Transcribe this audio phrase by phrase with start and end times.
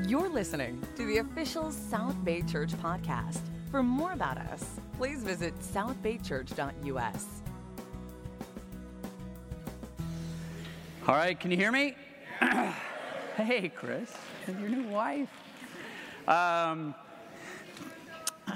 [0.00, 3.40] You're listening to the official South Bay Church podcast.
[3.70, 7.26] For more about us, please visit southbaychurch.us.
[11.06, 11.94] All right, can you hear me?
[13.36, 14.10] hey, Chris,
[14.46, 15.28] and your new wife.
[16.26, 16.94] Um,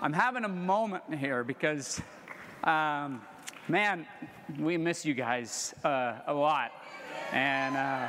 [0.00, 2.00] I'm having a moment here because,
[2.64, 3.20] um,
[3.68, 4.06] man,
[4.58, 6.72] we miss you guys uh, a lot,
[7.32, 8.08] and uh,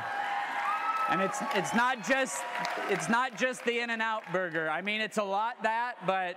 [1.10, 2.42] and it's it's not just
[2.88, 4.68] it's not just the In-N-Out burger.
[4.70, 6.36] I mean, it's a lot that, but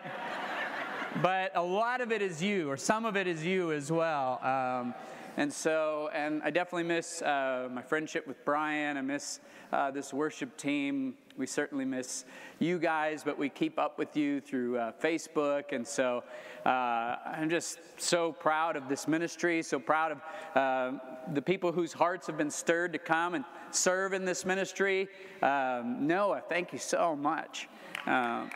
[1.21, 4.39] but a lot of it is you, or some of it is you as well.
[4.43, 4.93] Um,
[5.37, 8.97] and so, and I definitely miss uh, my friendship with Brian.
[8.97, 9.41] I miss
[9.73, 11.15] uh, this worship team.
[11.37, 12.23] We certainly miss
[12.59, 15.73] you guys, but we keep up with you through uh, Facebook.
[15.73, 16.23] And so
[16.65, 16.69] uh,
[17.25, 20.21] I'm just so proud of this ministry, so proud of
[20.55, 20.97] uh,
[21.33, 25.09] the people whose hearts have been stirred to come and serve in this ministry.
[25.41, 27.67] Um, Noah, thank you so much.
[28.05, 28.49] Um,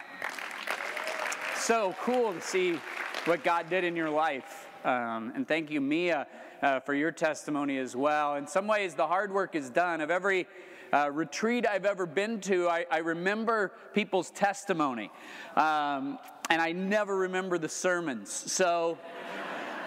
[1.58, 2.80] so cool to see
[3.26, 4.68] what God did in your life.
[4.86, 6.26] Um, and thank you, Mia,
[6.62, 8.36] uh, for your testimony as well.
[8.36, 10.02] In some ways, the hard work is done.
[10.02, 10.48] Of every
[10.94, 15.12] uh, retreat I've ever been to, I, I remember people's testimony.
[15.56, 18.32] Um, and I never remember the sermons.
[18.32, 18.98] So.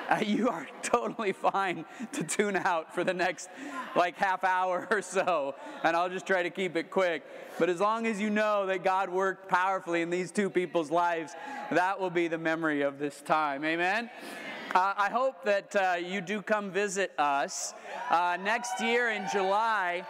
[0.08, 3.48] Uh, you are totally fine to tune out for the next
[3.94, 7.22] like half hour or so, and I'll just try to keep it quick.
[7.58, 11.32] But as long as you know that God worked powerfully in these two people's lives,
[11.70, 13.64] that will be the memory of this time.
[13.64, 14.10] Amen.
[14.74, 17.74] Uh, I hope that uh, you do come visit us
[18.08, 20.02] uh, next year in July.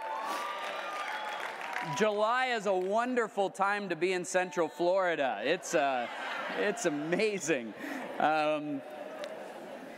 [1.97, 5.41] July is a wonderful time to be in Central Florida.
[5.43, 6.07] It's uh,
[6.57, 7.73] it's amazing.
[8.19, 8.81] Um,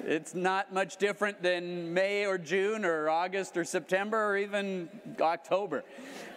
[0.04, 4.90] it's not much different than May or June or August or September or even
[5.22, 5.84] October.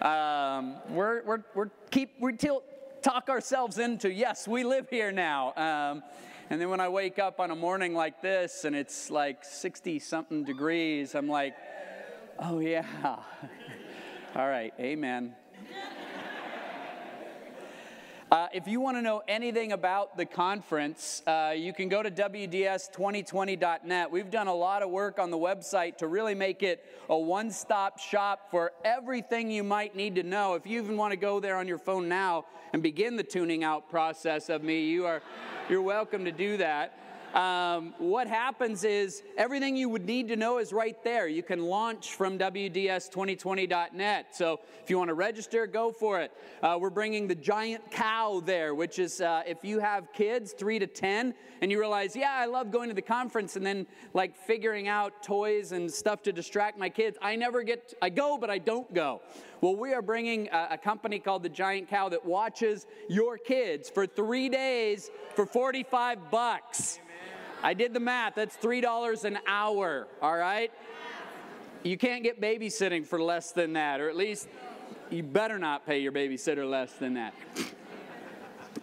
[0.02, 2.32] Um, we're, we're, we're keep, we
[3.02, 5.54] talk ourselves into, yes, we live here now.
[5.56, 6.02] Um,
[6.50, 9.98] and then when I wake up on a morning like this and it's like 60
[9.98, 11.54] something degrees, I'm like,
[12.38, 12.86] oh yeah.
[14.36, 15.34] All right, amen.
[18.30, 22.10] Uh, if you want to know anything about the conference, uh, you can go to
[22.10, 24.10] WDS2020.net.
[24.10, 27.50] We've done a lot of work on the website to really make it a one
[27.50, 30.56] stop shop for everything you might need to know.
[30.56, 32.44] If you even want to go there on your phone now
[32.74, 35.22] and begin the tuning out process of me, you are,
[35.68, 36.98] you're welcome to do that
[37.34, 41.28] um, what happens is everything you would need to know is right there.
[41.28, 44.34] You can launch from WDS2020.net.
[44.34, 46.32] So if you want to register, go for it.
[46.62, 50.78] Uh, we're bringing the giant cow there, which is uh, if you have kids, three
[50.78, 54.34] to 10, and you realize, yeah, I love going to the conference and then like
[54.34, 57.18] figuring out toys and stuff to distract my kids.
[57.20, 59.20] I never get, I go, but I don't go.
[59.60, 63.90] Well, we are bringing a, a, company called the Giant Cow that watches your kids
[63.90, 67.00] for three days for 45 bucks.
[67.60, 68.36] I did the math.
[68.36, 70.70] That's $3 an hour, all right?
[71.82, 74.48] You can't get babysitting for less than that, or at least
[75.10, 77.34] you better not pay your babysitter less than that.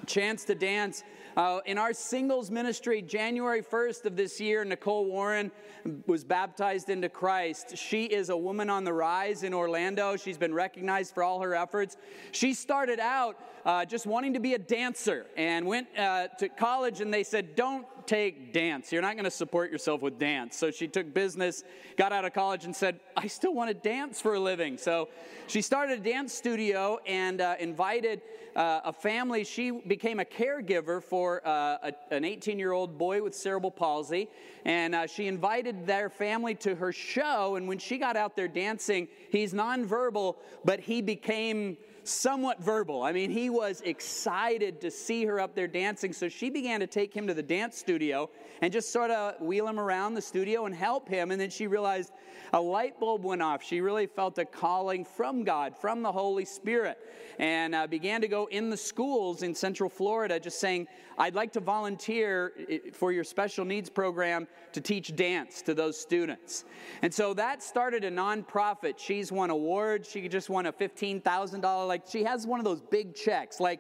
[0.06, 1.04] Chance to dance.
[1.36, 5.52] Uh, in our singles ministry, January 1st of this year, Nicole Warren
[6.08, 7.78] was baptized into Christ.
[7.78, 10.16] She is a woman on the rise in Orlando.
[10.16, 11.98] She's been recognized for all her efforts.
[12.32, 17.02] She started out uh, just wanting to be a dancer and went uh, to college,
[17.02, 18.92] and they said, Don't take dance.
[18.92, 20.56] You're not going to support yourself with dance.
[20.56, 21.64] So she took business,
[21.98, 24.78] got out of college, and said, I still want to dance for a living.
[24.78, 25.10] So
[25.48, 28.22] she started a dance studio and uh, invited
[28.56, 29.44] uh, a family.
[29.44, 34.30] She became a caregiver for uh, a, an 18 year old boy with cerebral palsy.
[34.64, 37.56] And uh, she invited their family to her show.
[37.56, 41.78] And when she got out there dancing, he's nonverbal, but he became
[42.08, 43.04] somewhat verbal.
[43.04, 46.88] I mean, he was excited to see her up there dancing, so she began to
[46.88, 48.30] take him to the dance studio
[48.62, 51.32] and just sort of wheel him around the studio and help him.
[51.32, 52.12] And then she realized
[52.54, 53.64] a light bulb went off.
[53.64, 56.98] She really felt a calling from God, from the Holy Spirit,
[57.40, 60.88] and uh, began to go in the schools in Central Florida, just saying,
[61.18, 62.54] I'd like to volunteer
[62.94, 66.66] for your special needs program to teach dance to those students.
[67.02, 68.96] And so that started a nonprofit.
[68.98, 70.10] She's won awards.
[70.10, 73.62] She just won a $15,000, like, she has one of those big checks.
[73.62, 73.80] Like,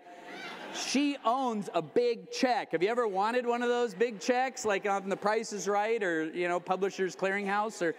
[0.74, 2.72] she owns a big check.
[2.72, 6.02] Have you ever wanted one of those big checks, like on The Price is Right
[6.02, 7.82] or, you know, Publishers Clearinghouse?
[7.82, 7.94] Or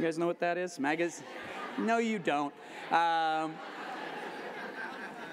[0.00, 0.80] you guys know what that is?
[0.80, 1.24] Magazine?
[1.78, 2.52] No, you don't.
[2.90, 3.54] Um,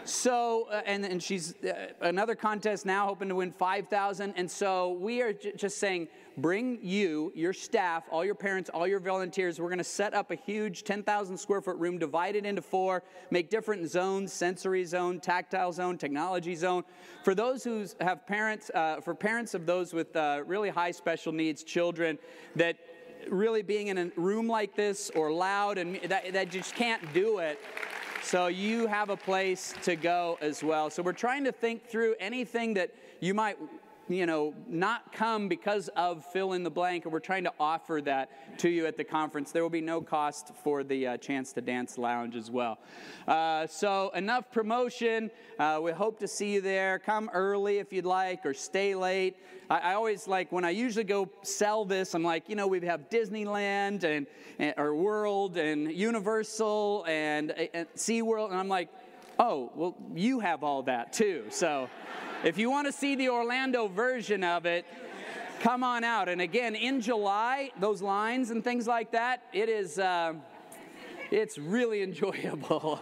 [0.09, 4.33] so, uh, and, and she's uh, another contest now, hoping to win 5,000.
[4.35, 6.07] And so we are j- just saying,
[6.37, 9.59] bring you, your staff, all your parents, all your volunteers.
[9.59, 13.49] We're going to set up a huge 10,000 square foot room, divided into four, make
[13.49, 16.83] different zones sensory zone, tactile zone, technology zone.
[17.23, 21.31] For those who have parents, uh, for parents of those with uh, really high special
[21.31, 22.17] needs children,
[22.55, 22.77] that
[23.29, 27.39] really being in a room like this or loud and that, that just can't do
[27.39, 27.59] it
[28.21, 30.89] so you have a place to go as well.
[30.89, 33.57] So we're trying to think through anything that you might
[34.09, 38.01] you know, not come because of fill in the blank, and we're trying to offer
[38.03, 39.51] that to you at the conference.
[39.51, 42.79] There will be no cost for the uh, Chance to Dance Lounge as well.
[43.27, 45.29] Uh, so, enough promotion.
[45.59, 46.97] Uh, we hope to see you there.
[46.97, 49.37] Come early if you'd like, or stay late.
[49.69, 52.79] I, I, always like when I usually go sell this, I'm like, you know, we
[52.87, 54.25] have Disneyland and,
[54.57, 58.89] and or World and Universal and, and SeaWorld, and I'm like,
[59.37, 61.45] oh, well, you have all that too.
[61.49, 61.89] So,
[62.43, 64.85] if you want to see the Orlando version of it,
[65.59, 66.29] come on out.
[66.29, 70.33] And again, in July, those lines and things like that, it is, uh,
[71.31, 72.99] it's really enjoyable.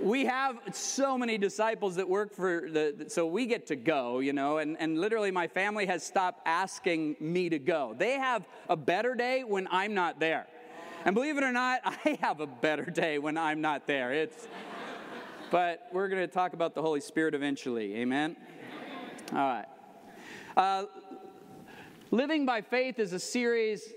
[0.00, 4.32] we have so many disciples that work for the, so we get to go, you
[4.32, 7.94] know, and, and literally my family has stopped asking me to go.
[7.96, 10.48] They have a better day when I'm not there.
[11.04, 14.12] And believe it or not, I have a better day when I'm not there.
[14.12, 14.48] It's,
[15.52, 17.96] but we're going to talk about the Holy Spirit eventually.
[17.96, 18.34] Amen?
[19.32, 19.66] All right.
[20.56, 20.84] Uh,
[22.10, 23.92] Living by Faith is a series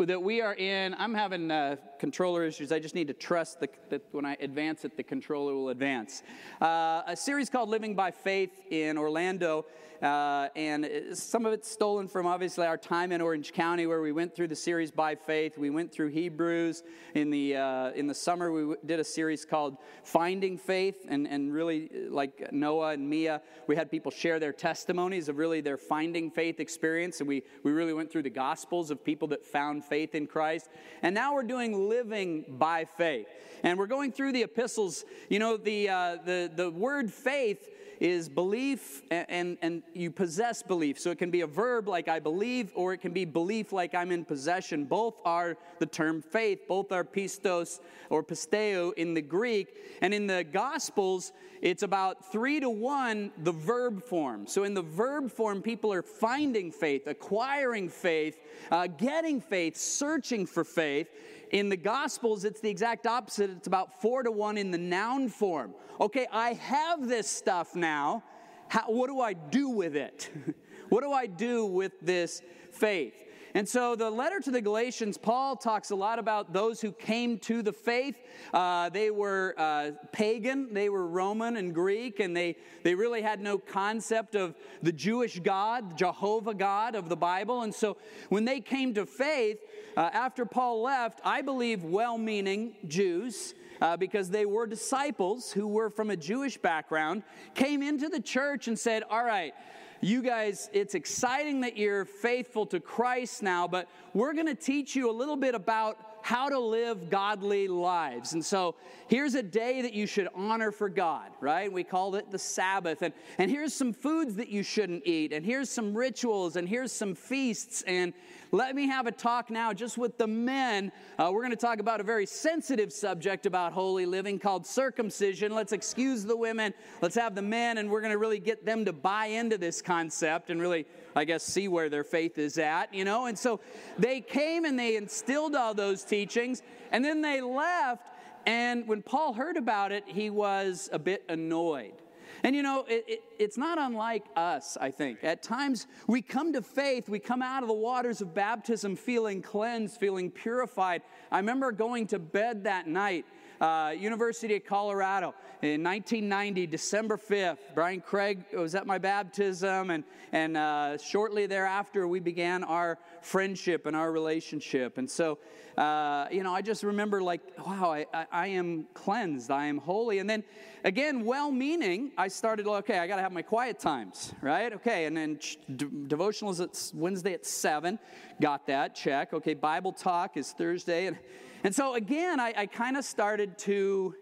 [0.00, 0.94] that we are in.
[0.98, 2.72] I'm having uh, controller issues.
[2.72, 6.22] I just need to trust that when I advance it, the controller will advance.
[6.60, 9.66] Uh, a series called Living by Faith in Orlando
[10.02, 14.12] uh, and some of it's stolen from obviously our time in Orange County, where we
[14.12, 15.56] went through the series by faith.
[15.56, 16.82] We went through Hebrews
[17.14, 18.52] in the uh, in the summer.
[18.52, 23.76] We did a series called Finding Faith, and and really like Noah and Mia, we
[23.76, 27.92] had people share their testimonies of really their finding faith experience, and we we really
[27.92, 30.68] went through the Gospels of people that found faith in Christ.
[31.02, 33.26] And now we're doing Living by Faith,
[33.62, 35.04] and we're going through the epistles.
[35.28, 37.68] You know the uh, the the word faith
[38.00, 40.98] is belief and, and, and, you possess belief.
[40.98, 43.94] So it can be a verb like I believe, or it can be belief like
[43.94, 44.84] I'm in possession.
[44.84, 47.80] Both are the term faith, both are pistos
[48.10, 49.74] or pisteo in the Greek.
[50.02, 54.46] And in the Gospels, it's about three to one the verb form.
[54.46, 58.38] So in the verb form, people are finding faith, acquiring faith,
[58.70, 61.08] uh, getting faith, searching for faith.
[61.50, 63.50] In the Gospels, it's the exact opposite.
[63.50, 65.74] It's about four to one in the noun form.
[66.00, 68.24] Okay, I have this stuff now.
[68.68, 70.30] How, what do I do with it?
[70.88, 73.14] what do I do with this faith?
[73.56, 77.38] And so, the letter to the Galatians, Paul talks a lot about those who came
[77.38, 78.16] to the faith.
[78.52, 83.40] Uh, they were uh, pagan, they were Roman and Greek, and they, they really had
[83.40, 87.62] no concept of the Jewish God, Jehovah God of the Bible.
[87.62, 87.96] And so,
[88.28, 89.56] when they came to faith,
[89.96, 93.54] uh, after Paul left, I believe well meaning Jews.
[93.78, 97.22] Uh, because they were disciples who were from a Jewish background,
[97.54, 99.52] came into the church and said, All right,
[100.00, 104.96] you guys, it's exciting that you're faithful to Christ now, but we're going to teach
[104.96, 108.32] you a little bit about how to live godly lives.
[108.32, 108.74] And so
[109.06, 111.72] here's a day that you should honor for God, right?
[111.72, 113.02] We called it the Sabbath.
[113.02, 115.32] And, and here's some foods that you shouldn't eat.
[115.32, 116.56] And here's some rituals.
[116.56, 117.82] And here's some feasts.
[117.86, 118.12] And
[118.50, 120.90] let me have a talk now just with the men.
[121.16, 125.54] Uh, we're going to talk about a very sensitive subject about holy living called circumcision.
[125.54, 126.74] Let's excuse the women.
[127.02, 127.78] Let's have the men.
[127.78, 131.24] And we're going to really get them to buy into this concept and really I
[131.24, 133.24] guess, see where their faith is at, you know?
[133.24, 133.60] And so
[133.98, 138.06] they came and they instilled all those teachings, and then they left.
[138.44, 141.94] And when Paul heard about it, he was a bit annoyed.
[142.42, 145.24] And you know, it, it, it's not unlike us, I think.
[145.24, 149.40] At times, we come to faith, we come out of the waters of baptism feeling
[149.40, 151.02] cleansed, feeling purified.
[151.32, 153.24] I remember going to bed that night
[153.60, 157.58] uh, University of Colorado in 1990, December 5th.
[157.74, 163.86] Brian Craig was at my baptism, and, and uh, shortly thereafter, we began our friendship
[163.86, 164.98] and our relationship.
[164.98, 165.38] And so,
[165.76, 169.78] uh, you know, I just remember like, wow, I, I, I, am cleansed, I am
[169.78, 170.18] holy.
[170.18, 170.42] And then
[170.84, 174.72] again, well meaning, I started, okay, I got to have my quiet times, right?
[174.72, 175.38] Okay, and then
[175.76, 177.98] d- devotional is at Wednesday at 7.
[178.40, 179.34] Got that, check.
[179.34, 181.06] Okay, Bible talk is Thursday.
[181.06, 181.18] And
[181.66, 184.14] and so again, I, I kind of started to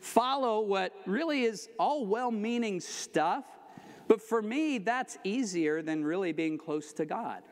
[0.00, 3.44] follow what really is all well meaning stuff.
[4.08, 7.42] But for me, that's easier than really being close to God.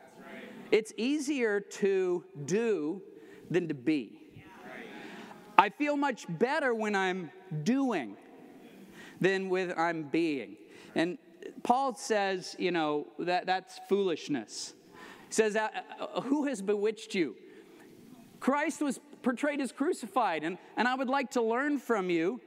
[0.71, 3.01] It's easier to do
[3.49, 4.17] than to be.
[5.57, 7.29] I feel much better when I'm
[7.63, 8.15] doing
[9.19, 10.55] than with I'm being.
[10.95, 11.17] And
[11.61, 14.73] Paul says, you know, that that's foolishness.
[15.27, 15.67] He says, uh,
[15.99, 17.35] uh, Who has bewitched you?
[18.39, 22.41] Christ was portrayed as crucified, and, and I would like to learn from you.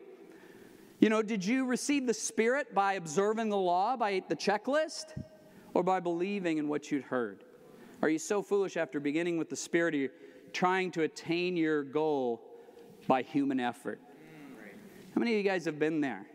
[0.99, 5.17] You know, did you receive the Spirit by observing the law, by the checklist,
[5.73, 7.45] or by believing in what you'd heard?
[8.05, 10.11] Are you so foolish after beginning with the Spirit, you're
[10.53, 12.43] trying to attain your goal
[13.09, 13.99] by human effort?
[15.15, 16.27] How many of you guys have been there?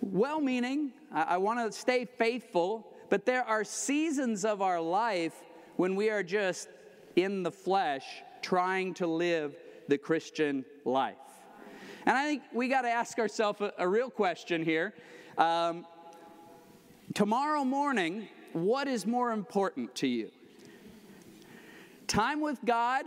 [0.00, 5.34] Well meaning, I, I want to stay faithful, but there are seasons of our life
[5.74, 6.68] when we are just
[7.16, 8.04] in the flesh
[8.40, 9.56] trying to live
[9.88, 11.16] the Christian life.
[12.06, 14.94] And I think we got to ask ourselves a, a, real question here.
[15.36, 15.84] Um,
[17.12, 20.30] tomorrow morning, what is more important to you?
[22.14, 23.04] Time with God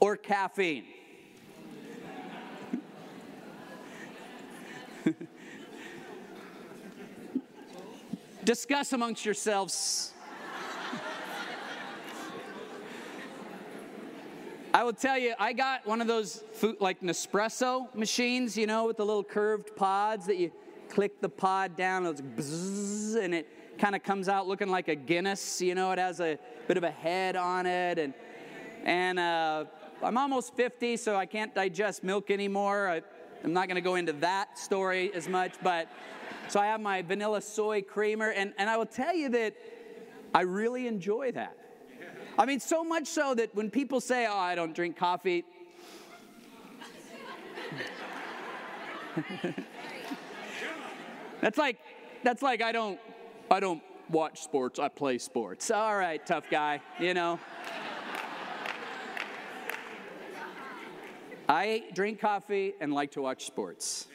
[0.00, 0.86] or caffeine?
[8.44, 10.14] Discuss amongst yourselves.
[14.72, 18.86] I will tell you, I got one of those food, like Nespresso machines, you know,
[18.86, 20.50] with the little curved pods that you
[20.88, 23.46] click the pod down, and, it's bzzz, and it
[23.82, 25.60] kind of comes out looking like a Guinness.
[25.60, 28.14] You know, it has a bit of a head on it, and
[28.84, 29.64] and uh,
[30.00, 32.88] I'm almost 50, so I can't digest milk anymore.
[32.88, 33.02] I,
[33.42, 35.88] I'm not going to go into that story as much, but
[36.46, 39.56] so I have my vanilla soy creamer, and, and I will tell you that
[40.32, 41.56] I really enjoy that.
[42.38, 45.44] I mean, so much so that when people say, oh, I don't drink coffee,
[51.40, 51.78] that's like
[52.22, 53.00] that's like I don't
[53.50, 55.70] I don't watch sports, I play sports.
[55.70, 57.38] All right, tough guy, you know.
[61.48, 64.06] I drink coffee and like to watch sports.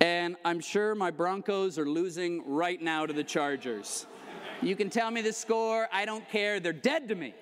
[0.00, 4.06] And I'm sure my Broncos are losing right now to the Chargers.
[4.62, 7.34] You can tell me the score, I don't care, they're dead to me.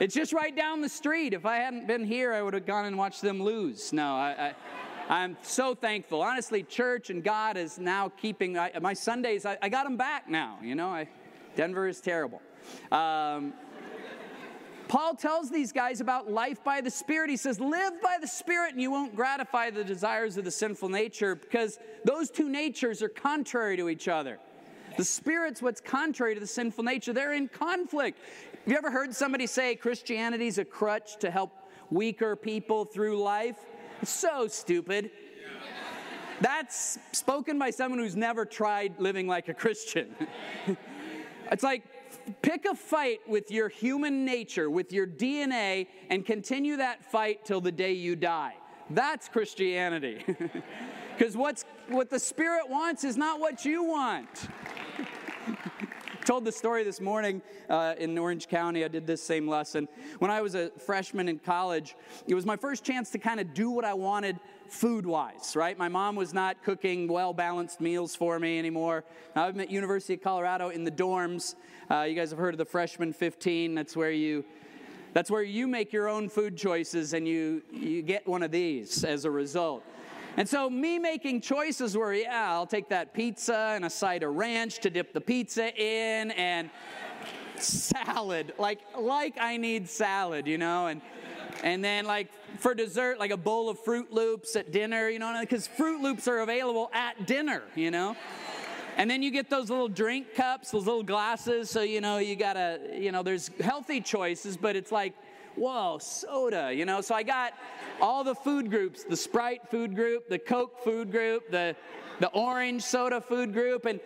[0.00, 1.32] it's just right down the street.
[1.34, 3.92] If I hadn't been here, I would have gone and watched them lose.
[3.92, 4.54] No, I, I,
[5.20, 6.22] am so thankful.
[6.22, 10.28] Honestly, church and God is now keeping I, my Sundays, I, I, got them back
[10.28, 10.58] now.
[10.62, 11.08] You know, I,
[11.56, 12.40] Denver is terrible.
[12.90, 13.52] Um,
[14.88, 17.30] Paul tells these guys about life by the Spirit.
[17.30, 20.88] He says, Live by the Spirit, and you won't gratify the desires of the sinful
[20.88, 24.38] nature because those two natures are contrary to each other.
[24.96, 28.18] The Spirit's what's contrary to the sinful nature, they're in conflict.
[28.52, 31.52] Have you ever heard somebody say Christianity's a crutch to help
[31.90, 33.56] weaker people through life?
[34.06, 35.10] So stupid.
[36.40, 40.14] That's spoken by someone who's never tried living like a Christian.
[41.52, 41.84] it's like
[42.42, 47.60] pick a fight with your human nature, with your DNA, and continue that fight till
[47.60, 48.54] the day you die.
[48.90, 50.24] That's Christianity.
[51.16, 54.48] Because what the Spirit wants is not what you want.
[56.24, 58.84] Told the story this morning uh, in Orange County.
[58.84, 59.88] I did this same lesson.
[60.20, 63.52] When I was a freshman in college, it was my first chance to kind of
[63.54, 64.38] do what I wanted
[64.68, 65.76] food wise, right?
[65.76, 69.04] My mom was not cooking well balanced meals for me anymore.
[69.34, 71.56] I'm at University of Colorado in the dorms.
[71.90, 73.74] Uh, you guys have heard of the freshman 15.
[73.74, 74.44] That's where you.
[75.14, 79.04] That's where you make your own food choices and you, you get one of these
[79.04, 79.84] as a result.
[80.36, 84.34] And so, me making choices where, yeah, I'll take that pizza and a side of
[84.34, 86.70] ranch to dip the pizza in, and
[87.58, 91.02] salad, like like I need salad, you know, and
[91.62, 95.36] and then like for dessert, like a bowl of Froot Loops at dinner, you know,
[95.40, 98.16] because Froot Loops are available at dinner, you know.
[98.96, 102.36] And then you get those little drink cups, those little glasses, so you know you
[102.36, 105.14] gotta, you know, there's healthy choices, but it's like
[105.56, 107.00] whoa, soda, you know?
[107.00, 107.54] So I got
[108.00, 111.76] all the food groups the Sprite food group, the Coke food group, the,
[112.20, 113.86] the orange soda food group.
[113.86, 114.00] And,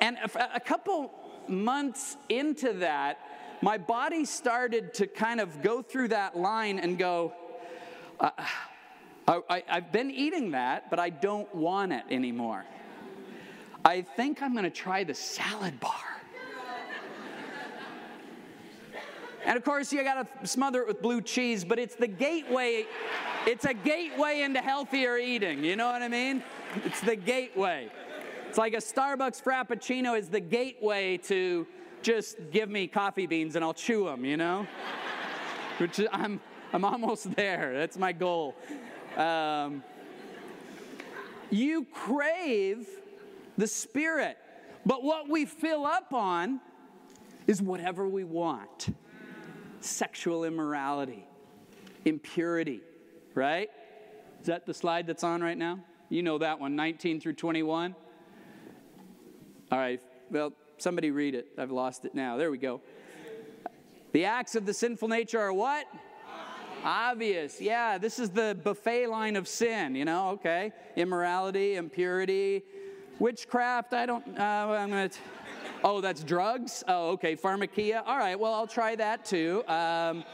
[0.00, 1.12] and a, a couple
[1.48, 3.18] months into that,
[3.62, 7.32] my body started to kind of go through that line and go,
[8.20, 8.30] uh,
[9.28, 12.64] I, have been eating that, but I don't want it anymore.
[13.84, 16.15] I think I'm going to try the salad bar.
[19.46, 22.84] And of course, you got to smother it with blue cheese, but it's the gateway.
[23.46, 25.62] It's a gateway into healthier eating.
[25.62, 26.42] You know what I mean?
[26.84, 27.88] It's the gateway.
[28.48, 31.64] It's like a Starbucks Frappuccino is the gateway to
[32.02, 34.66] just give me coffee beans and I'll chew them, you know?
[35.78, 36.40] Which I'm,
[36.72, 37.72] I'm almost there.
[37.72, 38.56] That's my goal.
[39.16, 39.84] Um,
[41.50, 42.88] you crave
[43.56, 44.38] the Spirit,
[44.84, 46.60] but what we fill up on
[47.46, 48.88] is whatever we want
[49.86, 51.26] sexual immorality,
[52.04, 52.80] impurity,
[53.34, 53.70] right?
[54.40, 55.80] Is that the slide that's on right now?
[56.08, 57.94] You know that one, 19 through 21.
[59.72, 60.00] All right,
[60.30, 61.48] well, somebody read it.
[61.58, 62.36] I've lost it now.
[62.36, 62.80] There we go.
[64.12, 65.86] The acts of the sinful nature are what?
[66.84, 67.60] Obvious.
[67.60, 70.72] Yeah, this is the buffet line of sin, you know, okay?
[70.94, 72.62] Immorality, impurity,
[73.18, 73.92] witchcraft.
[73.92, 75.18] I don't, uh, I'm going to,
[75.84, 76.84] oh, that's drugs?
[76.88, 77.36] Oh, okay.
[77.36, 78.02] Pharmakeia.
[78.06, 79.64] All right, well, I'll try that too.
[79.68, 80.24] Um,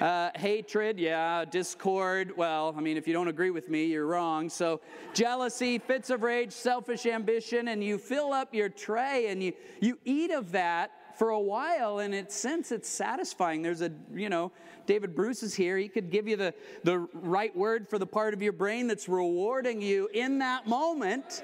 [0.00, 1.44] uh, hatred, yeah.
[1.44, 4.50] Discord, well, I mean, if you don't agree with me, you're wrong.
[4.50, 4.80] So,
[5.14, 9.98] jealousy, fits of rage, selfish ambition, and you fill up your tray and you, you
[10.04, 13.62] eat of that for a while, and it since it's satisfying.
[13.62, 14.52] There's a, you know,
[14.86, 15.78] David Bruce is here.
[15.78, 16.52] He could give you the,
[16.84, 21.42] the right word for the part of your brain that's rewarding you in that moment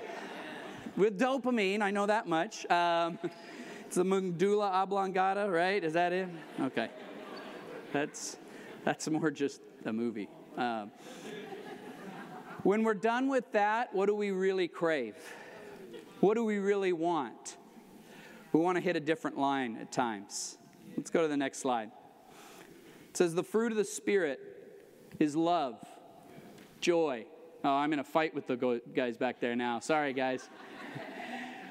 [0.96, 1.82] with dopamine.
[1.82, 2.68] I know that much.
[2.70, 3.18] Um,
[3.86, 5.82] it's the medulla oblongata, right?
[5.82, 6.28] Is that it?
[6.60, 6.88] Okay.
[7.92, 8.36] That's
[8.84, 10.28] that's more just a movie.
[10.56, 10.90] Um,
[12.62, 15.16] when we're done with that, what do we really crave?
[16.20, 17.56] What do we really want?
[18.52, 20.58] We want to hit a different line at times.
[20.96, 21.90] Let's go to the next slide.
[23.08, 24.40] It says, The fruit of the Spirit
[25.18, 25.76] is love,
[26.80, 27.26] joy.
[27.64, 29.80] Oh, I'm in a fight with the guys back there now.
[29.80, 30.48] Sorry, guys.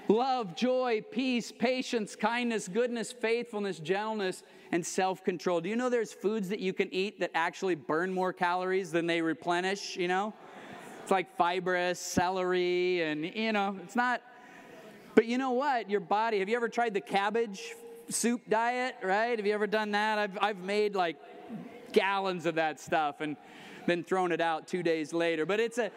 [0.08, 5.62] Love, joy, peace, patience, kindness, goodness, faithfulness, gentleness and self control.
[5.62, 9.08] Do you know there's foods that you can eat that actually burn more calories than
[9.08, 9.98] they replenish?
[9.98, 10.34] You know?
[11.02, 14.22] It's like fibrous, celery, and, you know, it's not.
[15.16, 15.90] But you know what?
[15.90, 17.74] Your body, have you ever tried the cabbage
[18.10, 19.38] soup diet, right?
[19.38, 20.18] Have you ever done that?
[20.18, 21.18] I've, I've made like
[21.92, 23.36] gallons of that stuff and
[23.88, 25.46] then thrown it out two days later.
[25.46, 25.92] But it's a.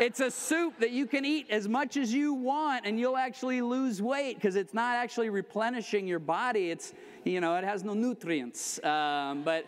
[0.00, 3.60] It's a soup that you can eat as much as you want and you'll actually
[3.62, 6.70] lose weight because it's not actually replenishing your body.
[6.70, 6.92] It's,
[7.24, 8.82] you know, it has no nutrients.
[8.84, 9.66] Um, but,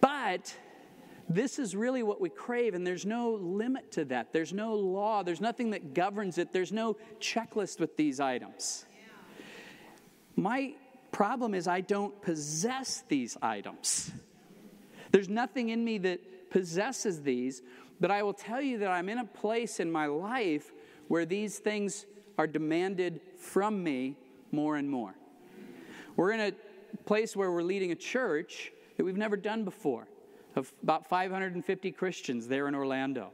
[0.00, 0.54] but
[1.28, 4.32] this is really what we crave, and there's no limit to that.
[4.32, 8.84] There's no law, there's nothing that governs it, there's no checklist with these items.
[10.34, 10.74] My
[11.12, 14.10] problem is I don't possess these items.
[15.12, 17.62] There's nothing in me that possesses these,
[18.00, 20.72] but I will tell you that I'm in a place in my life
[21.08, 22.06] where these things
[22.38, 24.16] are demanded from me
[24.52, 25.14] more and more.
[26.16, 26.52] We're in a
[27.04, 30.08] place where we're leading a church that we've never done before,
[30.56, 33.30] of about 550 Christians there in Orlando.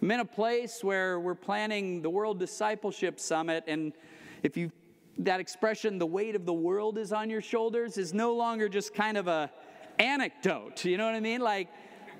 [0.00, 3.92] I'm in a place where we're planning the World Discipleship Summit, and
[4.42, 4.72] if you
[5.18, 8.94] that expression, the weight of the world is on your shoulders, is no longer just
[8.94, 9.50] kind of a
[9.98, 10.84] anecdote.
[10.84, 11.40] You know what I mean?
[11.40, 11.68] Like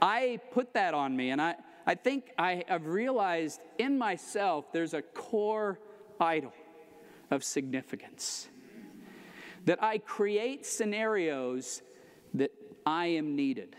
[0.03, 1.55] I put that on me, and I,
[1.87, 5.79] I think I have realized in myself there's a core
[6.21, 6.53] idol
[7.31, 8.49] of significance.
[9.65, 11.83] That I create scenarios
[12.35, 12.51] that
[12.85, 13.77] I am needed,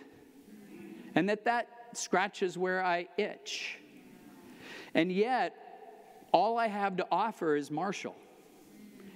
[1.14, 3.80] and that that scratches where I itch.
[4.94, 5.56] And yet,
[6.32, 8.16] all I have to offer is Marshall.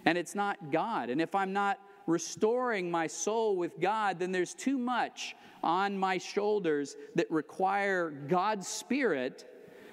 [0.06, 1.10] And it's not God.
[1.10, 6.18] And if I'm not restoring my soul with God, then there's too much on my
[6.18, 9.46] shoulders that require God's Spirit,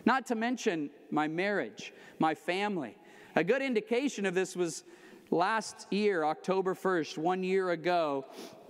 [0.06, 2.96] not to mention my marriage, my family.
[3.36, 4.84] A good indication of this was
[5.30, 8.24] last year, October 1st, one year ago.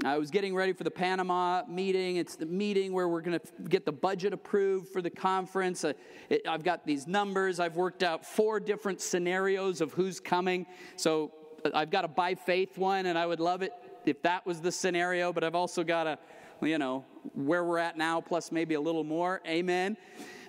[0.04, 2.16] I was getting ready for the Panama meeting.
[2.16, 5.84] It's the meeting where we're going to get the budget approved for the conference.
[5.84, 5.92] Uh,
[6.48, 7.60] I've got these numbers.
[7.60, 10.66] I've worked out four different scenarios of who's coming.
[10.96, 11.32] So
[11.72, 13.72] I've got a by faith one, and I would love it
[14.04, 16.18] if that was the scenario, but I've also got a
[16.62, 19.40] you know, where we're at now, plus maybe a little more.
[19.46, 19.96] Amen.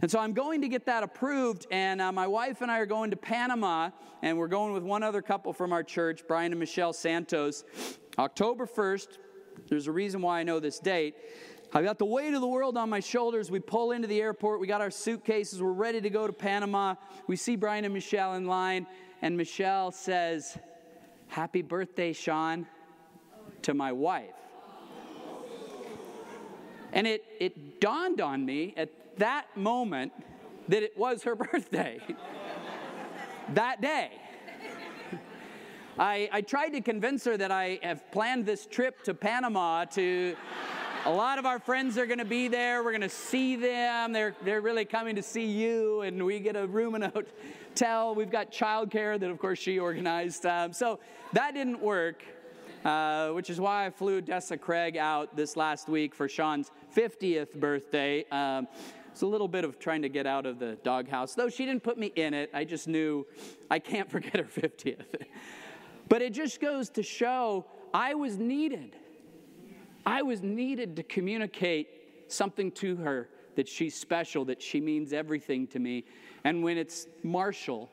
[0.02, 2.86] And so I'm going to get that approved, and uh, my wife and I are
[2.86, 3.90] going to Panama,
[4.22, 7.64] and we're going with one other couple from our church, Brian and Michelle Santos.
[8.18, 9.18] October 1st,
[9.70, 11.16] there's a reason why I know this date.
[11.74, 13.50] I've got the weight of the world on my shoulders.
[13.50, 16.96] We pull into the airport, we got our suitcases, we're ready to go to Panama.
[17.28, 18.86] We see Brian and Michelle in line,
[19.22, 20.58] and Michelle says,
[21.28, 22.66] Happy birthday, Sean,
[23.64, 24.30] to my wife.
[26.94, 30.14] And it, it dawned on me at that moment
[30.70, 32.00] that it was her birthday.
[33.54, 34.12] that day.
[35.98, 40.36] I, I tried to convince her that I have planned this trip to Panama to.
[41.06, 42.84] A lot of our friends are going to be there.
[42.84, 44.12] We're going to see them.
[44.12, 47.14] They're, they're really coming to see you, and we get a room and a
[47.76, 48.16] hotel.
[48.16, 50.46] We've got childcare that, of course, she organized.
[50.46, 50.98] Um, so
[51.34, 52.24] that didn't work.
[52.86, 57.56] Uh, which is why I flew Dessa Craig out this last week for Sean's 50th
[57.56, 58.24] birthday.
[58.32, 58.68] Um,
[59.12, 61.82] it's a little bit of trying to get out of the doghouse, though she didn't
[61.82, 62.52] put me in it.
[62.54, 63.26] I just knew
[63.72, 65.04] I can't forget her 50th.
[66.08, 68.96] but it just goes to show I was needed.
[70.06, 71.88] I was needed to communicate
[72.28, 76.06] something to her that she's special, that she means everything to me.
[76.44, 77.90] And when it's Marshall,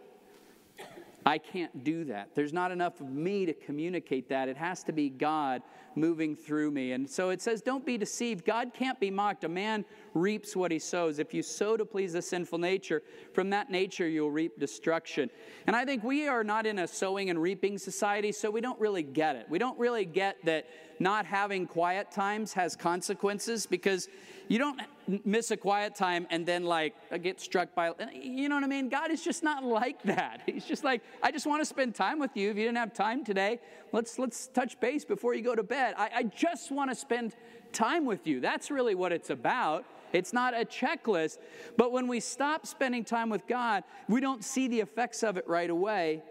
[1.24, 2.34] I can't do that.
[2.34, 4.48] There's not enough of me to communicate that.
[4.48, 5.62] It has to be God
[5.94, 6.92] moving through me.
[6.92, 8.44] And so it says, Don't be deceived.
[8.44, 9.44] God can't be mocked.
[9.44, 11.18] A man reaps what he sows.
[11.18, 15.30] If you sow to please the sinful nature, from that nature you'll reap destruction.
[15.66, 18.80] And I think we are not in a sowing and reaping society, so we don't
[18.80, 19.46] really get it.
[19.48, 20.66] We don't really get that
[20.98, 24.08] not having quiet times has consequences because
[24.48, 24.80] you don't
[25.24, 28.88] miss a quiet time and then like get struck by you know what i mean?
[28.88, 30.42] God is just not like that.
[30.46, 32.50] He's just like i just want to spend time with you.
[32.50, 33.60] If you didn't have time today
[33.92, 35.94] let's let's touch base before you go to bed.
[35.96, 37.34] I, I just want to spend
[37.72, 38.40] time with you.
[38.40, 39.84] That's really what it's about.
[40.12, 41.38] It's not a checklist.
[41.78, 45.46] But when we stop spending time with god we don't see the effects of it
[45.48, 46.22] right away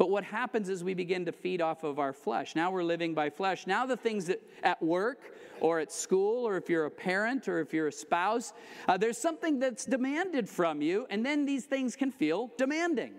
[0.00, 2.56] but what happens is we begin to feed off of our flesh.
[2.56, 3.66] Now we're living by flesh.
[3.66, 5.18] Now the things that at work
[5.60, 8.54] or at school, or if you're a parent or if you're a spouse,
[8.88, 13.12] uh, there's something that's demanded from you, and then these things can feel demanding.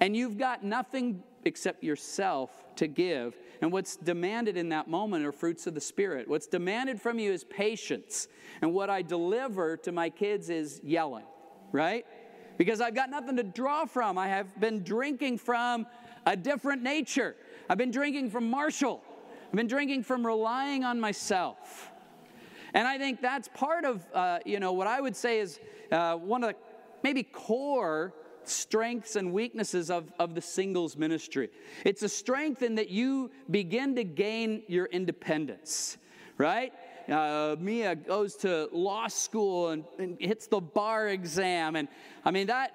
[0.00, 3.36] And you've got nothing except yourself to give.
[3.62, 6.26] And what's demanded in that moment are fruits of the Spirit.
[6.26, 8.26] What's demanded from you is patience.
[8.60, 11.26] And what I deliver to my kids is yelling,
[11.70, 12.04] right?
[12.58, 14.18] Because I've got nothing to draw from.
[14.18, 15.86] I have been drinking from
[16.24, 17.36] a different nature.
[17.68, 19.02] I've been drinking from Marshall.
[19.46, 21.90] I've been drinking from relying on myself.
[22.74, 25.58] And I think that's part of, uh, you know, what I would say is
[25.90, 26.56] uh, one of the
[27.02, 28.12] maybe core
[28.44, 31.50] strengths and weaknesses of, of the singles ministry.
[31.84, 35.98] It's a strength in that you begin to gain your independence,
[36.38, 36.72] right?
[37.08, 41.76] Uh, Mia goes to law school and, and, hits the bar exam.
[41.76, 41.88] And
[42.24, 42.72] I mean, that,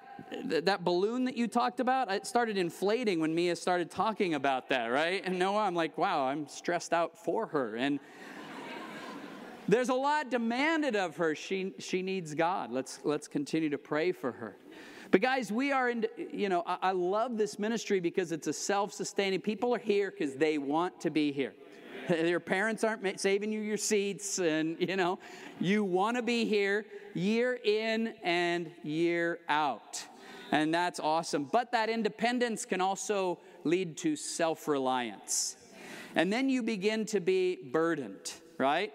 [0.64, 4.86] that balloon that you talked about, it started inflating when Mia started talking about that,
[4.86, 5.22] right?
[5.24, 7.76] And Noah, I'm like, wow, I'm stressed out for her.
[7.76, 8.00] And
[9.68, 11.34] there's a lot demanded of her.
[11.34, 12.72] She, she needs God.
[12.72, 14.56] Let's, let's continue to pray for her.
[15.10, 18.52] But guys, we are in, you know, I, I love this ministry because it's a
[18.52, 19.42] self sustaining.
[19.42, 21.52] People are here because they want to be here.
[22.24, 25.18] Your parents aren't saving you your seats, and you know,
[25.60, 26.84] you want to be here
[27.14, 30.04] year in and year out.
[30.50, 31.44] And that's awesome.
[31.44, 35.56] But that independence can also lead to self reliance.
[36.14, 38.92] And then you begin to be burdened, right?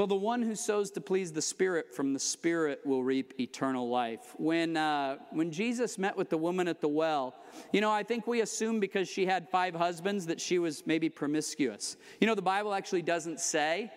[0.00, 3.90] Well, the one who sows to please the Spirit from the Spirit will reap eternal
[3.90, 4.34] life.
[4.38, 7.34] When, uh, when Jesus met with the woman at the well,
[7.70, 11.10] you know, I think we assume because she had five husbands that she was maybe
[11.10, 11.98] promiscuous.
[12.18, 13.92] You know, the Bible actually doesn't say.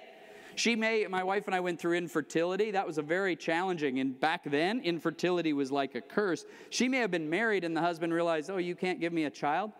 [0.55, 2.71] She may, my wife and I went through infertility.
[2.71, 3.99] That was a very challenging.
[3.99, 6.43] And back then, infertility was like a curse.
[6.69, 9.31] She may have been married and the husband realized, oh, you can't give me a
[9.31, 9.71] child?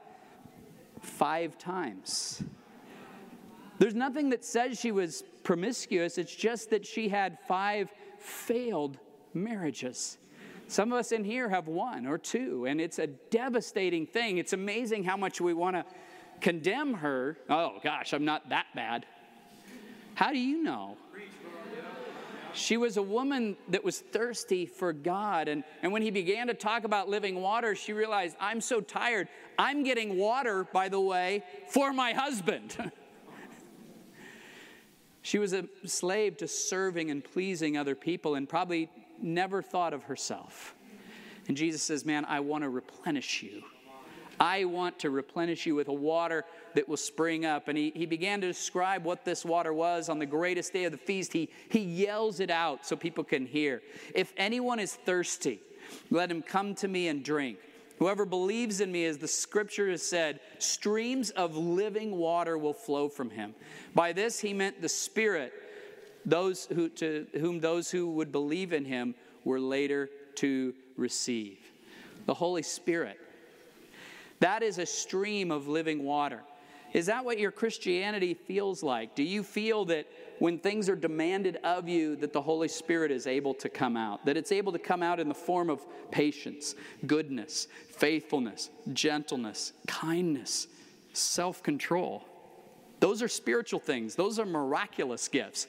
[1.02, 2.42] Five times.
[3.84, 8.98] There's nothing that says she was promiscuous, it's just that she had five failed
[9.34, 10.18] marriages.
[10.70, 14.38] Some of us in here have one or two, and it's a devastating thing.
[14.38, 15.86] It's amazing how much we want to
[16.40, 17.38] condemn her.
[17.50, 19.06] Oh, gosh, I'm not that bad.
[20.16, 20.96] How do you know?
[22.54, 25.50] She was a woman that was thirsty for God.
[25.50, 29.28] And, and when he began to talk about living water, she realized, I'm so tired.
[29.60, 32.78] I'm getting water, by the way, for my husband.
[35.24, 38.90] She was a slave to serving and pleasing other people and probably
[39.22, 40.76] never thought of herself.
[41.48, 43.64] And Jesus says, Man, I want to replenish you.
[44.40, 46.44] I want to replenish you with a water
[46.76, 47.70] that will spring up.
[47.70, 50.92] And he, he began to describe what this water was on the greatest day of
[50.92, 51.32] the feast.
[51.32, 53.82] He, he yells it out so people can hear.
[54.14, 55.62] If anyone is thirsty,
[56.10, 57.60] let him come to me and drink.
[58.00, 63.08] Whoever believes in me, as the scripture has said, streams of living water will flow
[63.08, 63.54] from him.
[63.94, 65.54] By this he meant the Spirit,
[66.26, 71.60] those who, to whom those who would believe in him were later to receive.
[72.26, 73.20] The Holy Spirit.
[74.40, 76.42] That is a stream of living water.
[76.94, 79.16] Is that what your Christianity feels like?
[79.16, 83.26] Do you feel that when things are demanded of you, that the Holy Spirit is
[83.26, 84.26] able to come out?
[84.26, 86.76] That it's able to come out in the form of patience,
[87.08, 90.68] goodness, faithfulness, gentleness, kindness,
[91.14, 92.26] self control?
[93.00, 95.68] Those are spiritual things, those are miraculous gifts.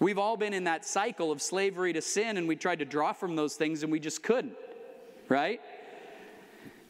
[0.00, 3.12] We've all been in that cycle of slavery to sin, and we tried to draw
[3.12, 4.54] from those things, and we just couldn't,
[5.28, 5.60] right?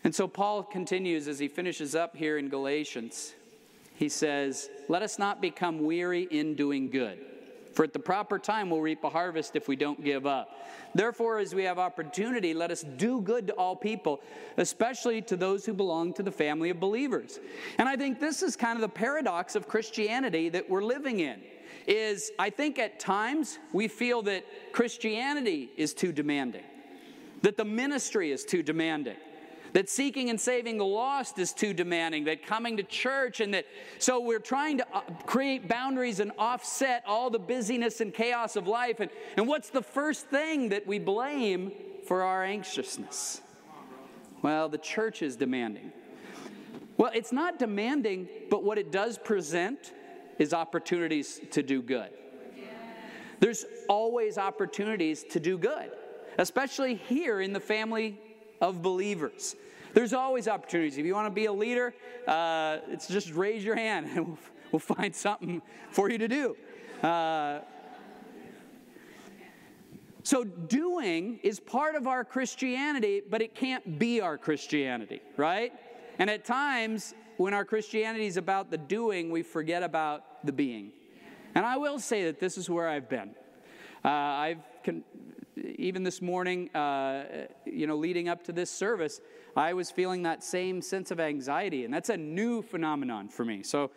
[0.04, 3.32] And so Paul continues as he finishes up here in Galatians
[3.98, 7.18] he says, Let us not become weary in doing good,
[7.72, 10.50] For at the proper time, we'll reap a harvest if we don't give up.
[10.94, 14.20] Therefore, as we have opportunity, let us do good to all people,
[14.56, 17.40] especially to those who belong to the family of believers.
[17.78, 21.40] And I think this is kind of the paradox of Christianity that we're living in.
[21.88, 26.64] Is I think at times we feel that Christianity is too demanding,
[27.42, 29.16] that the ministry is too demanding
[29.72, 33.66] that seeking and saving the lost is too demanding, that coming to church and that
[33.98, 38.66] so we're trying to uh, create boundaries and offset all the busyness and chaos of
[38.66, 39.00] life.
[39.00, 41.72] And, and what's the first thing that we blame
[42.06, 43.40] for our anxiousness?
[44.42, 45.92] Well, the church is demanding.
[46.96, 49.92] Well, it's not demanding, but what it does present
[50.38, 52.10] is opportunities to do good.
[53.40, 55.92] There's always opportunities to do good,
[56.38, 58.18] especially here in the family
[58.60, 59.56] of believers.
[59.94, 60.98] There's always opportunities.
[60.98, 61.94] If you want to be a leader,
[62.26, 64.38] uh, it's just raise your hand and we'll,
[64.72, 66.56] we'll find something for you to do.
[67.02, 67.60] Uh,
[70.24, 75.72] so, doing is part of our Christianity, but it can't be our Christianity, right?
[76.18, 80.92] And at times, when our Christianity is about the doing, we forget about the being.
[81.54, 83.34] And I will say that this is where I've been.
[84.04, 85.04] Uh, I've con-
[85.56, 89.20] even this morning, uh, you know, leading up to this service,
[89.56, 93.62] I was feeling that same sense of anxiety, and that's a new phenomenon for me.
[93.62, 93.90] So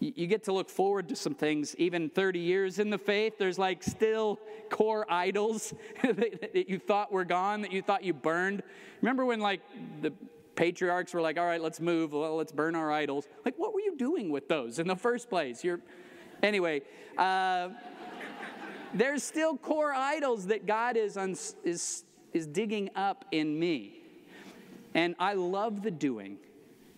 [0.00, 1.76] you get to look forward to some things.
[1.76, 7.26] Even 30 years in the faith, there's like still core idols that you thought were
[7.26, 8.62] gone, that you thought you burned.
[9.02, 9.60] Remember when like
[10.00, 10.12] the
[10.54, 13.28] patriarchs were like, all right, let's move, well, let's burn our idols.
[13.44, 15.62] Like, what were you doing with those in the first place?
[15.62, 15.80] You're,
[16.42, 16.80] anyway,
[17.18, 17.68] uh,
[18.94, 21.16] there's still core idols that God is,
[21.64, 23.96] is, is digging up in me.
[24.94, 26.38] And I love the doing,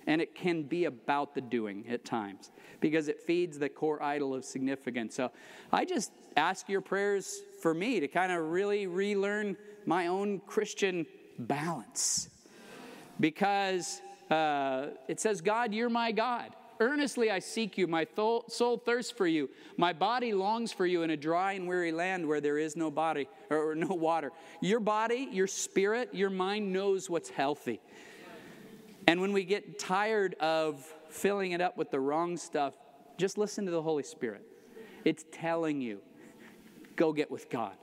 [0.07, 2.51] and it can be about the doing at times
[2.81, 5.15] because it feeds the core idol of significance.
[5.15, 5.31] So
[5.73, 11.07] I just ask your prayers for me to kind of really relearn my own Christian
[11.39, 12.31] balance
[13.21, 14.01] because
[14.31, 16.51] uh, it says, God, you're my God.
[16.83, 17.87] Earnestly I seek you.
[17.87, 18.05] My
[18.49, 19.49] soul thirsts for you.
[19.77, 22.91] My body longs for you in a dry and weary land where there is no
[22.91, 24.33] body or no water.
[24.61, 27.81] Your body, your spirit, your mind knows what's healthy.
[29.07, 32.75] And when we get tired of filling it up with the wrong stuff,
[33.17, 34.45] just listen to the Holy Spirit.
[35.05, 36.01] It's telling you
[36.97, 37.77] go get with God.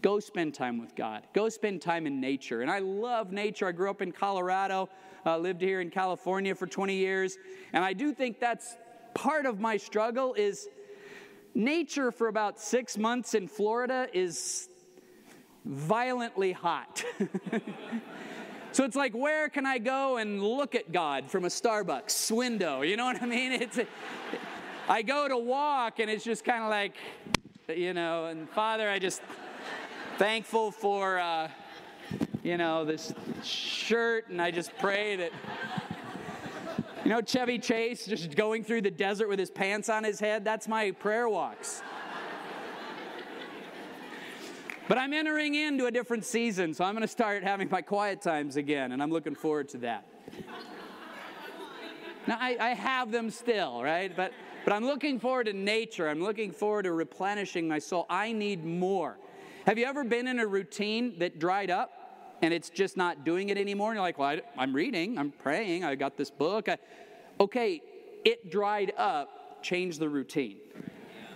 [0.00, 1.24] Go spend time with God.
[1.34, 2.62] Go spend time in nature.
[2.62, 3.66] And I love nature.
[3.66, 4.88] I grew up in Colorado,
[5.26, 7.36] uh, lived here in California for 20 years,
[7.72, 8.76] and I do think that's
[9.14, 10.68] part of my struggle is
[11.54, 14.68] nature for about 6 months in Florida is
[15.64, 17.04] violently hot.
[18.72, 22.82] so it's like where can I go and look at God from a Starbucks window?
[22.82, 23.52] You know what I mean?
[23.52, 23.78] It's
[24.88, 26.94] I go to walk and it's just kind of like
[27.68, 29.20] you know, and Father, I just
[30.18, 31.48] thankful for, uh,
[32.42, 35.30] you know, this shirt, and I just pray that.
[37.04, 40.44] You know, Chevy Chase just going through the desert with his pants on his head?
[40.44, 41.82] That's my prayer walks.
[44.88, 48.20] But I'm entering into a different season, so I'm going to start having my quiet
[48.20, 50.04] times again, and I'm looking forward to that.
[52.26, 54.14] Now, I, I, have them still, right?
[54.14, 54.32] But,
[54.64, 56.08] but I'm looking forward to nature.
[56.08, 58.04] I'm looking forward to replenishing my soul.
[58.10, 59.16] I need more.
[59.68, 61.90] Have you ever been in a routine that dried up
[62.40, 63.90] and it's just not doing it anymore?
[63.90, 66.70] And you're like, well, I, am reading, I'm praying, I got this book.
[66.70, 66.78] I,
[67.38, 67.82] okay,
[68.24, 70.56] it dried up, change the routine.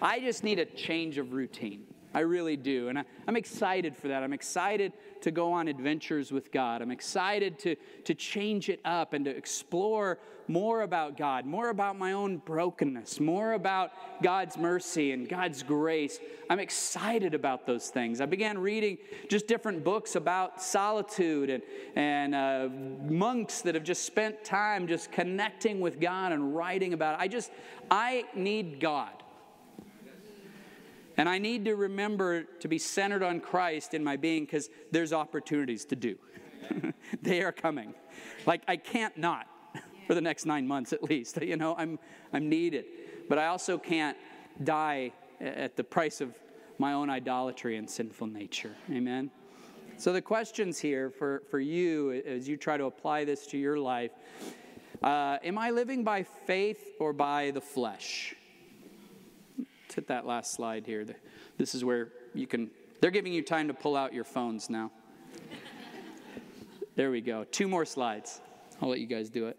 [0.01, 1.85] I just need a change of routine.
[2.15, 2.89] I really do.
[2.89, 4.23] And I, am excited for that.
[4.23, 6.83] I'm excited to go on adventures with God.
[6.83, 11.99] I'm excited to, to change it up and to explore more about God, more about
[11.99, 16.19] my own brokenness, more about God's mercy and God's grace.
[16.51, 18.21] I'm excited about those things.
[18.21, 18.99] I began reading
[19.29, 21.63] just different books about solitude and,
[21.97, 22.69] and uh,
[23.09, 27.23] monks that have just spent time just connecting with God and writing about it.
[27.23, 27.51] I just,
[27.91, 29.22] I need God.
[31.17, 35.13] And I need to remember to be centered on Christ in my being because there's
[35.13, 36.17] opportunities to do.
[37.23, 37.95] they are coming.
[38.47, 39.47] Like, I can't not
[40.07, 41.39] for the next nine months at least.
[41.43, 41.99] You know, I'm,
[42.33, 42.87] I'm needed.
[43.29, 44.17] But I also can't
[44.63, 46.35] die at the price of
[46.79, 48.75] my own idolatry and sinful nature.
[48.91, 49.31] Amen?
[49.99, 53.79] So, the questions here for, for you as you try to apply this to your
[53.79, 54.13] life
[55.03, 58.35] uh, Am I living by faith or by the flesh?
[59.95, 61.07] Hit that last slide here.
[61.59, 64.91] This is where you can, they're giving you time to pull out your phones now.
[66.97, 67.45] there we go.
[67.45, 68.41] Two more slides.
[68.81, 69.59] I'll let you guys do it.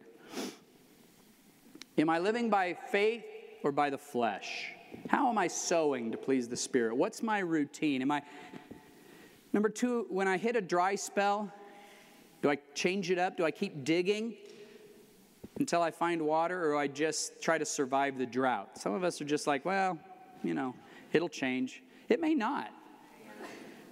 [1.98, 3.24] Am I living by faith
[3.64, 4.72] or by the flesh?
[5.10, 6.96] How am I sowing to please the Spirit?
[6.96, 8.02] What's my routine?
[8.02, 8.22] Am I
[9.54, 11.52] Number 2, when I hit a dry spell,
[12.42, 13.38] do I change it up?
[13.38, 14.34] Do I keep digging
[15.60, 18.80] until I find water or I just try to survive the drought?
[18.80, 20.00] Some of us are just like, well,
[20.44, 20.76] you know,
[21.12, 21.82] it'll change.
[22.10, 22.72] It may not.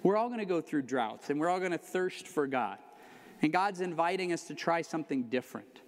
[0.03, 2.77] We're all going to go through droughts and we're all going to thirst for God.
[3.41, 5.81] And God's inviting us to try something different.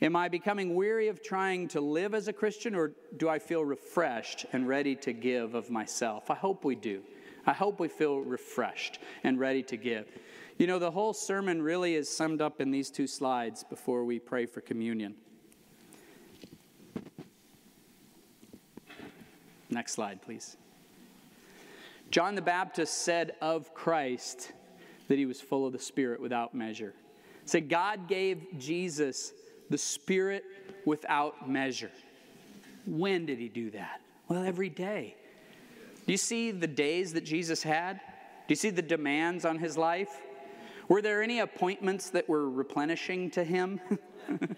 [0.00, 3.64] Am I becoming weary of trying to live as a Christian, or do I feel
[3.64, 6.30] refreshed and ready to give of myself?
[6.30, 7.02] I hope we do.
[7.46, 10.06] I hope we feel refreshed and ready to give.
[10.56, 14.20] You know, the whole sermon really is summed up in these two slides before we
[14.20, 15.16] pray for communion.
[19.70, 20.56] Next slide, please.
[22.10, 24.52] John the Baptist said of Christ
[25.08, 26.94] that he was full of the Spirit without measure.
[27.44, 29.32] Said God gave Jesus
[29.70, 30.44] the Spirit
[30.84, 31.90] without measure.
[32.86, 34.00] When did he do that?
[34.28, 35.16] Well, every day.
[36.06, 38.00] Do you see the days that Jesus had?
[38.48, 40.22] Do you see the demands on his life?
[40.88, 43.78] Were there any appointments that were replenishing to him?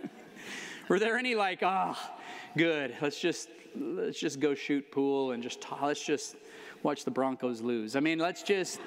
[0.88, 2.19] were there any like, ah, oh,
[2.56, 6.36] good, let's just let's just go shoot pool and just let's just
[6.82, 7.96] watch the Broncos lose.
[7.96, 8.80] I mean, let's just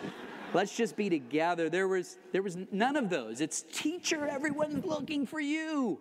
[0.54, 1.69] let's just be together.
[1.69, 3.41] There was there was none of those.
[3.41, 5.99] It's teacher, everyone's looking for you.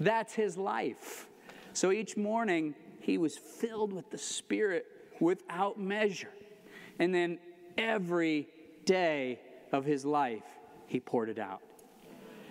[0.00, 1.28] That's his life.
[1.72, 4.86] So each morning he was filled with the Spirit
[5.20, 6.32] without measure.
[6.98, 7.38] And then
[7.78, 8.48] every
[8.84, 9.40] day
[9.72, 10.42] of his life,
[10.86, 11.62] he poured it out.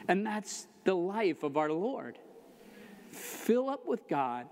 [0.07, 2.17] And that's the life of our Lord.
[3.12, 4.47] Fill up with God,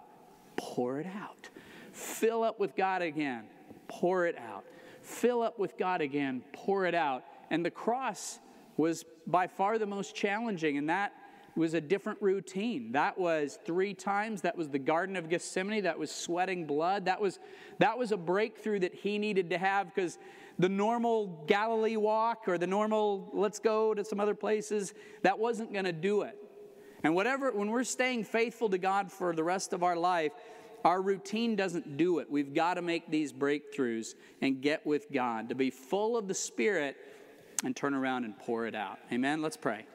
[0.57, 1.49] pour it out.
[1.91, 3.45] Fill up with God again,
[3.87, 4.65] pour it out.
[5.01, 7.23] Fill up with God again, pour it out.
[7.49, 8.39] And the cross
[8.77, 11.13] was by far the most challenging, and that
[11.55, 12.93] was a different routine.
[12.93, 14.41] That was three times.
[14.41, 15.83] That was the Garden of Gethsemane.
[15.83, 17.05] That was sweating blood.
[17.05, 17.39] That was,
[17.79, 20.17] that was a breakthrough that he needed to have because
[20.57, 24.93] the normal Galilee walk or the normal let's go to some other places,
[25.23, 26.37] that wasn't going to do it.
[27.03, 30.31] And whatever, when we're staying faithful to God for the rest of our life,
[30.83, 32.29] our routine doesn't do it.
[32.29, 36.33] We've got to make these breakthroughs and get with God, to be full of the
[36.33, 36.97] Spirit
[37.63, 38.99] and turn around and pour it out.
[39.11, 39.41] Amen?
[39.41, 39.85] Let's pray.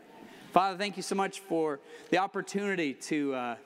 [0.52, 3.56] Father, thank you so much for the opportunity to, uh,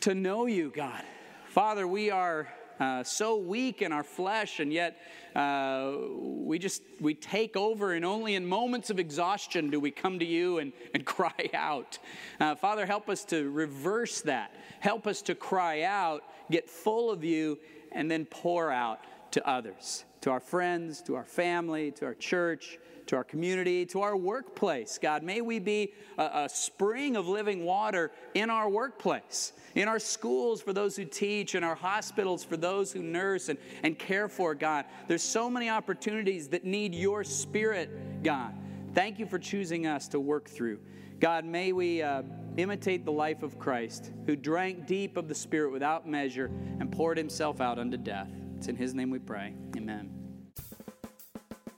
[0.00, 1.02] to know you, God.
[1.48, 2.48] Father, we are
[2.80, 4.98] uh, so weak in our flesh, and yet
[5.34, 10.18] uh, we just we take over, and only in moments of exhaustion do we come
[10.18, 11.98] to you and, and cry out.
[12.40, 14.54] Uh, Father, help us to reverse that.
[14.80, 17.58] Help us to cry out, get full of you,
[17.92, 22.78] and then pour out to others, to our friends, to our family, to our church
[23.06, 24.98] to our community, to our workplace.
[25.00, 29.98] God, may we be a, a, spring of living water in our workplace, in our
[29.98, 34.28] schools for those who teach, in our hospitals for those who nurse and, and care
[34.28, 34.84] for, God.
[35.08, 38.54] There's so many opportunities that need your spirit, God.
[38.94, 40.78] Thank you for choosing us to work through.
[41.20, 42.22] God, may we uh,
[42.56, 47.18] imitate the life of Christ, who drank deep of the Spirit without measure and poured
[47.18, 48.30] himself out unto death.
[48.56, 49.54] It's in his name we pray.
[49.76, 50.23] Amen.